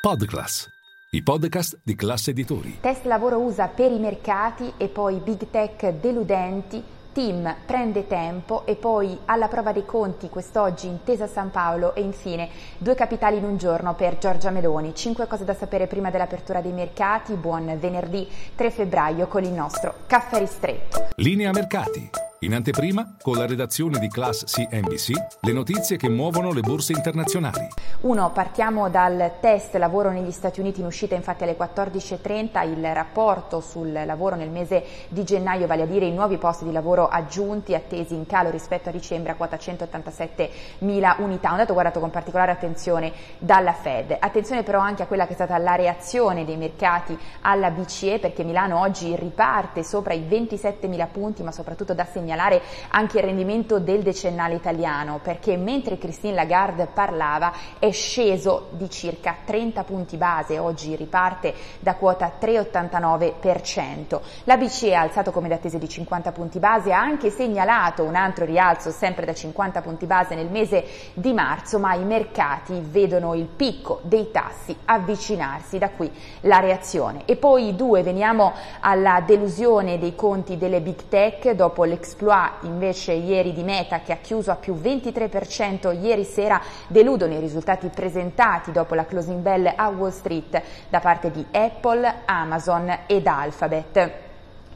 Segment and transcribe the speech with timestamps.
[0.00, 0.66] Podclass,
[1.10, 2.78] i podcast di classe editori.
[2.80, 6.82] Test lavoro USA per i mercati e poi big tech deludenti.
[7.12, 12.48] Team prende tempo e poi alla prova dei conti quest'oggi Intesa San Paolo e infine
[12.78, 14.94] due capitali in un giorno per Giorgia Meloni.
[14.94, 17.34] Cinque cose da sapere prima dell'apertura dei mercati.
[17.34, 21.08] Buon venerdì 3 febbraio con il nostro caffè ristretto.
[21.16, 22.29] Linea mercati.
[22.42, 27.68] In anteprima, con la redazione di Class CNBC, le notizie che muovono le borse internazionali.
[28.00, 33.60] Uno, partiamo dal test lavoro negli Stati Uniti in uscita infatti alle 14.30, il rapporto
[33.60, 37.74] sul lavoro nel mese di gennaio, vale a dire i nuovi posti di lavoro aggiunti
[37.74, 42.52] attesi in calo rispetto a dicembre a quota 187.000 unità, un dato guardato con particolare
[42.52, 44.16] attenzione dalla Fed.
[44.18, 48.44] Attenzione però anche a quella che è stata la reazione dei mercati alla BCE perché
[48.44, 53.80] Milano oggi riparte sopra i 27.000 punti ma soprattutto da segnalare segnalare anche il rendimento
[53.80, 60.58] del decennale italiano perché mentre Christine Lagarde parlava è sceso di circa 30 punti base,
[60.58, 64.20] oggi riparte da quota 3,89%.
[64.44, 68.44] La BCE ha alzato come da di 50 punti base, ha anche segnalato un altro
[68.44, 73.44] rialzo sempre da 50 punti base nel mese di marzo, ma i mercati vedono il
[73.44, 76.10] picco dei tassi avvicinarsi, da qui
[76.42, 77.22] la reazione.
[77.26, 81.84] E poi due, veniamo alla delusione dei conti delle big tech dopo
[82.20, 87.40] l'exploit invece ieri di Meta che ha chiuso a più 23% ieri sera deludono i
[87.40, 93.26] risultati presentati dopo la closing bell a Wall Street da parte di Apple, Amazon ed
[93.26, 94.28] Alphabet.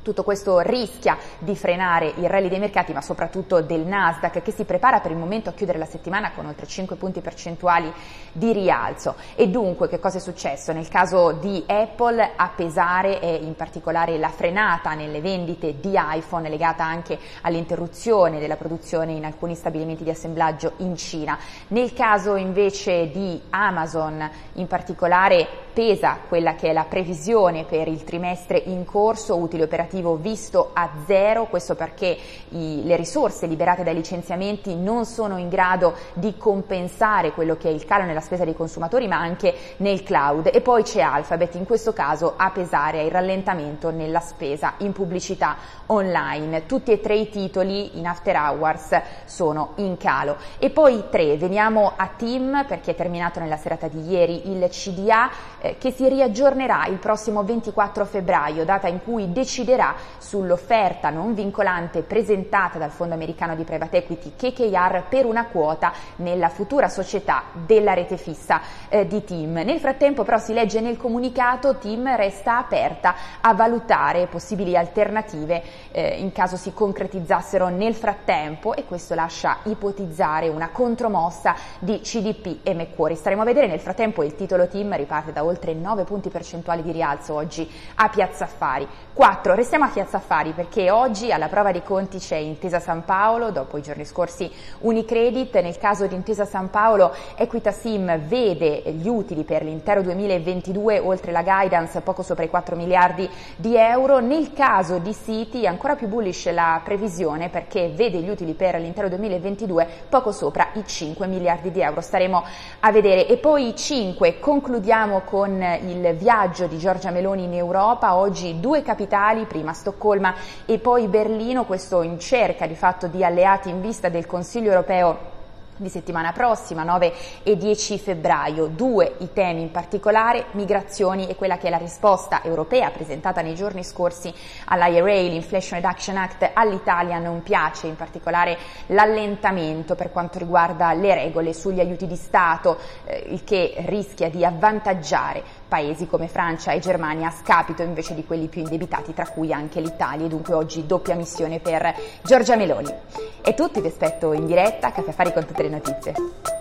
[0.04, 4.64] Tutto questo rischia di frenare il rally dei mercati, ma soprattutto del Nasdaq, che si
[4.64, 7.90] prepara per il momento a chiudere la settimana con oltre 5 punti percentuali
[8.30, 9.14] di rialzo.
[9.34, 10.72] E dunque, che cosa è successo?
[10.72, 16.50] Nel caso di Apple, a pesare è in particolare la frenata nelle vendite di iPhone,
[16.50, 21.38] legata anche all'interruzione della produzione in alcuni stabilimenti di assemblaggio in Cina.
[21.68, 28.04] Nel caso invece di Amazon, in particolare pesa quella che è la previsione per il
[28.04, 32.16] trimestre in corso, utili operativi operativo visto a zero, questo perché
[32.50, 37.72] i, le risorse liberate dai licenziamenti non sono in grado di compensare quello che è
[37.72, 41.64] il calo nella spesa dei consumatori ma anche nel cloud e poi c'è Alphabet in
[41.64, 45.56] questo caso a pesare il rallentamento nella spesa in pubblicità
[45.86, 46.66] online.
[46.66, 50.36] Tutti e tre i titoli in after hours sono in calo.
[50.58, 55.30] E poi tre, veniamo a Team perché è terminato nella serata di ieri il CDA
[55.60, 61.34] eh, che si riaggiornerà il prossimo 24 febbraio, data in cui deciderà deciderà sull'offerta non
[61.34, 67.44] vincolante presentata dal fondo americano di private equity KKR per una quota nella futura società
[67.52, 69.52] della rete fissa eh, di Team.
[69.52, 75.62] Nel frattempo però si legge nel comunicato Team resta aperta a valutare possibili alternative
[75.92, 82.60] eh, in caso si concretizzassero nel frattempo e questo lascia ipotizzare una contromossa di CDP
[82.62, 83.16] e Macquarie.
[83.16, 86.92] Staremo a vedere nel frattempo il titolo Team riparte da oltre 9 punti percentuali di
[86.92, 88.86] rialzo oggi a Piazza Affari.
[89.12, 89.54] 4.
[89.74, 93.76] Restiamo a Piazza Affari perché oggi alla prova dei conti c'è Intesa San Paolo, dopo
[93.76, 94.48] i giorni scorsi
[94.78, 101.32] Unicredit, nel caso di Intesa San Paolo Equitasim vede gli utili per l'intero 2022 oltre
[101.32, 105.96] la guidance poco sopra i 4 miliardi di euro, nel caso di City è ancora
[105.96, 111.26] più bullish la previsione perché vede gli utili per l'intero 2022 poco sopra i 5
[111.26, 112.44] miliardi di euro, staremo
[112.78, 113.26] a vedere.
[113.26, 119.46] E poi 5, concludiamo con il viaggio di Giorgia Meloni in Europa, oggi due capitali,
[119.46, 120.34] prima Stoccolma
[120.66, 125.32] e poi Berlino, questo in cerca di fatto di alleati in vista del Consiglio europeo
[125.76, 128.66] di settimana prossima, 9 e 10 febbraio.
[128.66, 133.54] Due i temi in particolare, migrazioni e quella che è la risposta europea presentata nei
[133.54, 134.32] giorni scorsi
[134.66, 141.52] all'IRA, l'Inflation Reduction Act all'Italia non piace, in particolare l'allentamento per quanto riguarda le regole
[141.52, 147.26] sugli aiuti di Stato, eh, il che rischia di avvantaggiare paesi come Francia e Germania
[147.26, 151.58] a scapito invece di quelli più indebitati, tra cui anche l'Italia, dunque oggi doppia missione
[151.58, 151.92] per
[152.22, 152.94] Giorgia Meloni.
[153.42, 156.53] E tutti vi aspetto in diretta Caffè Affari con tutte le notizie.